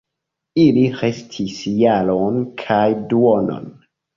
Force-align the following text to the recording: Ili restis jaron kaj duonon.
Ili 0.61 0.85
restis 1.01 1.59
jaron 1.83 2.43
kaj 2.65 2.83
duonon. 3.13 3.71